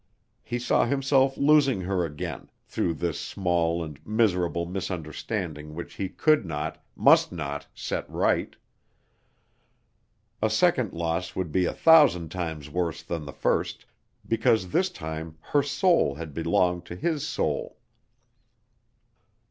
He 0.41 0.57
saw 0.57 0.87
himself 0.87 1.37
losing 1.37 1.81
her 1.81 2.03
again, 2.03 2.49
through 2.65 2.95
this 2.95 3.19
small 3.19 3.83
and 3.83 4.03
miserable 4.03 4.65
misunderstanding 4.65 5.75
which 5.75 5.93
he 5.93 6.09
could 6.09 6.43
not, 6.43 6.83
must 6.95 7.31
not, 7.31 7.67
set 7.75 8.09
right. 8.09 8.55
A 10.41 10.49
second 10.49 10.93
loss 10.93 11.35
would 11.35 11.51
be 11.51 11.65
a 11.65 11.73
thousand 11.75 12.29
times 12.29 12.67
worse 12.67 13.03
than 13.03 13.25
the 13.25 13.31
first, 13.31 13.85
because 14.27 14.69
this 14.69 14.89
time 14.89 15.37
her 15.39 15.61
soul 15.61 16.15
had 16.15 16.33
belonged 16.33 16.83
to 16.87 16.95
his 16.95 17.27
soul. 17.27 17.77